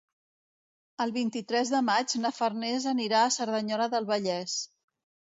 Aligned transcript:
El 1.03 1.11
vint-i-tres 1.17 1.71
de 1.73 1.81
maig 1.89 2.15
na 2.21 2.31
Farners 2.37 2.87
anirà 2.93 3.21
a 3.27 3.37
Cerdanyola 3.37 3.89
del 3.97 4.09
Vallès. 4.09 4.57